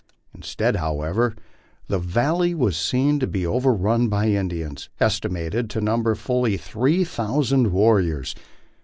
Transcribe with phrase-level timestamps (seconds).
[0.33, 1.35] Instead, however,
[1.87, 7.71] the valley was seen to be overrun by Indians, estimated to number fully three thousand
[7.71, 8.33] warriors.